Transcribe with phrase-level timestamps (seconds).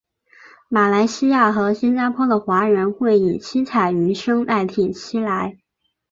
[0.67, 5.59] 马来西亚和新加坡的华人会以七彩鱼生代替七菜。